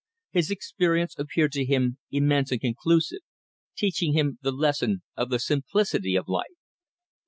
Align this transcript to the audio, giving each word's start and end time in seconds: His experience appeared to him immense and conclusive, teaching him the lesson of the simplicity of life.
His 0.31 0.49
experience 0.49 1.13
appeared 1.19 1.51
to 1.51 1.63
him 1.63 1.99
immense 2.09 2.51
and 2.51 2.59
conclusive, 2.59 3.19
teaching 3.77 4.13
him 4.13 4.39
the 4.41 4.51
lesson 4.51 5.03
of 5.15 5.29
the 5.29 5.37
simplicity 5.37 6.15
of 6.15 6.27
life. 6.27 6.57